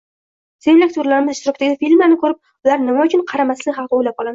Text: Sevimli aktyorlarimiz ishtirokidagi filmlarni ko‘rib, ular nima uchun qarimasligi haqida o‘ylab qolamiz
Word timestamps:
Sevimli 0.65 0.87
aktyorlarimiz 0.87 1.37
ishtirokidagi 1.39 1.79
filmlarni 1.85 2.21
ko‘rib, 2.25 2.43
ular 2.67 2.85
nima 2.91 3.09
uchun 3.09 3.29
qarimasligi 3.35 3.81
haqida 3.81 4.03
o‘ylab 4.07 4.23
qolamiz 4.23 4.29